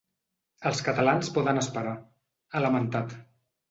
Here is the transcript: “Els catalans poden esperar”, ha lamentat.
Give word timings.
“Els 0.69 0.81
catalans 0.87 1.31
poden 1.37 1.63
esperar”, 1.63 1.95
ha 2.57 2.67
lamentat. 2.69 3.19